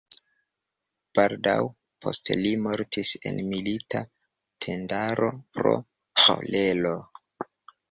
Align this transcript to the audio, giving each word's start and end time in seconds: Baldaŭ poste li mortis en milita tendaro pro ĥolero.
Baldaŭ 1.17 1.57
poste 2.05 2.37
li 2.39 2.53
mortis 2.63 3.13
en 3.31 3.43
milita 3.51 4.03
tendaro 4.67 5.31
pro 5.59 5.77
ĥolero. 6.25 6.99